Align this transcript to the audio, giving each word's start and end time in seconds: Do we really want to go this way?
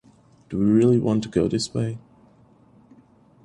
Do 0.49 0.57
we 0.57 0.65
really 0.65 0.97
want 0.97 1.21
to 1.21 1.29
go 1.29 1.47
this 1.47 1.75
way? 1.75 1.99